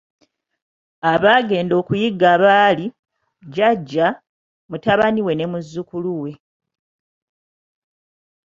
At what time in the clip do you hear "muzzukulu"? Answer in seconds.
5.51-6.11